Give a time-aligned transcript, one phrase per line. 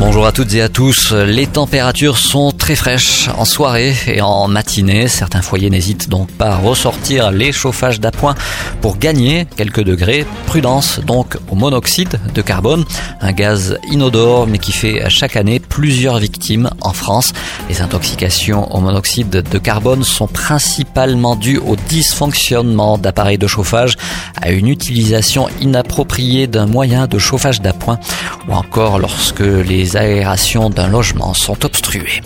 [0.00, 1.12] Bonjour à toutes et à tous.
[1.12, 5.06] Les températures sont très fraîches en soirée et en matinée.
[5.06, 8.34] Certains foyers n'hésitent donc pas à ressortir les chauffages d'appoint
[8.80, 10.26] pour gagner quelques degrés.
[10.46, 12.84] Prudence donc au monoxyde de carbone,
[13.20, 17.32] un gaz inodore mais qui fait chaque année plusieurs victimes en France.
[17.68, 23.96] Les intoxications au monoxyde de carbone sont principalement dues au dysfonctionnement d'appareils de chauffage,
[24.40, 27.98] à une utilisation inappropriée d'un moyen de chauffage d'appoint
[28.48, 32.20] ou encore lorsque les aérations d'un logement sont obstruées.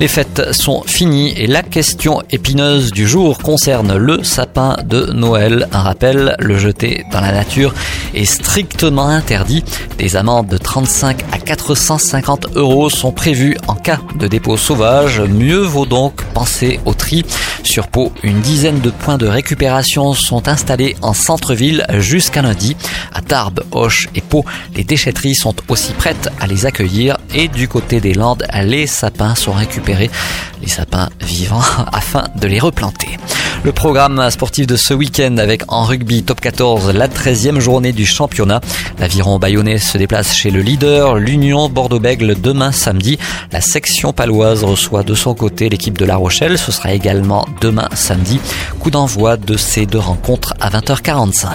[0.00, 5.68] Les fêtes sont finies et la question épineuse du jour concerne le sapin de Noël.
[5.72, 7.72] Un rappel, le jeter dans la nature
[8.12, 9.62] est strictement interdit.
[9.96, 15.20] Des amendes de 35 à 450 euros sont prévues en cas de dépôt sauvage.
[15.20, 17.24] Mieux vaut donc penser au tri.
[17.62, 22.76] Sur Pau, une dizaine de points de récupération sont installés en centre-ville jusqu'à lundi.
[23.12, 27.68] À Tarbes, Hoche et Pau, les déchetteries sont aussi prêtes à les accueillir et du
[27.68, 33.18] côté des Landes, les sapins sont récupérés, les sapins vivants, afin de les replanter.
[33.64, 38.04] Le programme sportif de ce week-end avec en rugby top 14 la 13e journée du
[38.04, 38.60] championnat.
[38.98, 43.18] L'aviron bayonnais se déplace chez le leader, l'Union Bordeaux-Bègle demain samedi.
[43.52, 46.58] La section paloise reçoit de son côté l'équipe de La Rochelle.
[46.58, 48.38] Ce sera également demain samedi.
[48.80, 51.46] Coup d'envoi de ces deux rencontres à 20h45.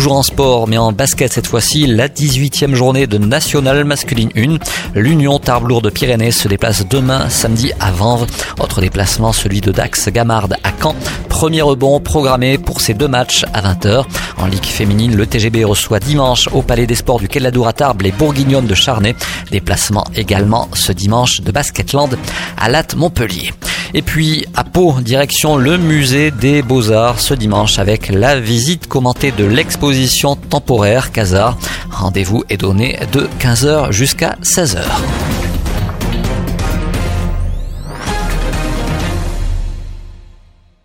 [0.00, 4.56] Toujours en sport, mais en basket cette fois-ci, la 18e journée de National Masculine 1.
[4.98, 8.24] L'Union Tarbes de Pyrénées se déplace demain samedi à Vanves.
[8.58, 10.94] Autre déplacement, celui de Dax Gamard à Caen.
[11.28, 14.06] Premier rebond programmé pour ces deux matchs à 20h.
[14.38, 18.00] En Ligue féminine, le TGB reçoit dimanche au Palais des Sports du Quai de Tarbes
[18.00, 19.14] les Bourguignonnes de Charnay.
[19.50, 22.16] Déplacement également ce dimanche de Basketland
[22.56, 23.52] à Latte Montpellier.
[23.94, 29.32] Et puis à Pau, direction le musée des Beaux-Arts ce dimanche avec la visite commentée
[29.32, 31.56] de l'exposition temporaire Casar.
[31.90, 34.84] Rendez-vous est donné de 15h jusqu'à 16h.